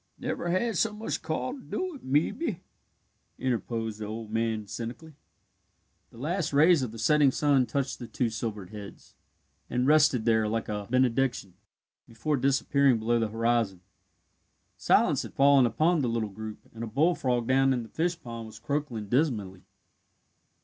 [0.17, 2.59] "Never had so much call to do it, mebbe,"
[3.37, 5.13] interposed the old man cynically.
[6.09, 9.13] The last rays of the setting sun touched the two silvered heads,
[9.69, 11.53] and rested there like a benediction,
[12.07, 13.81] before disappearing below the horizon.
[14.75, 18.57] Silence had fallen upon the little group, and a bullfrog down in the fishpond was
[18.57, 19.65] croaking dismally.